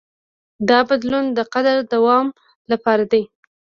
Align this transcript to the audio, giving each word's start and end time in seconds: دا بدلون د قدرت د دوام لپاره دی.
دا 0.69 0.79
بدلون 0.89 1.25
د 1.37 1.39
قدرت 1.53 1.85
د 1.89 1.91
دوام 1.93 2.27
لپاره 2.71 3.03
دی. 3.11 3.23